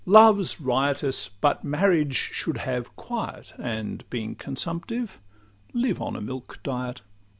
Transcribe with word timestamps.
Love 0.07 0.39
's 0.43 0.59
riotous, 0.59 1.29
but 1.29 1.63
marriage 1.63 2.15
should 2.15 2.57
have 2.57 2.95
quiet, 2.95 3.53
And 3.59 4.03
being 4.09 4.33
consumptive, 4.33 5.19
live 5.73 6.01
on 6.01 6.15
a 6.15 6.21
milk 6.21 6.59
diet. 6.63 7.03